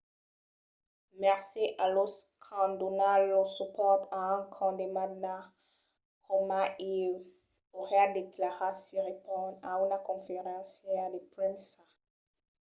[1.21, 2.13] "mercés a los
[2.43, 5.35] qu'an donat lor supòrt a un condemnada
[6.25, 6.61] coma
[6.93, 7.11] ieu,
[7.75, 11.81] auriá declarat siriporn a una conferéncia de premsa